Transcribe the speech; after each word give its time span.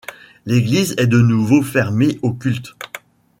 L'église 0.47 0.95
est 0.97 1.05
de 1.05 1.21
nouveau 1.21 1.61
fermée 1.61 2.17
au 2.23 2.33
culte. 2.33 2.75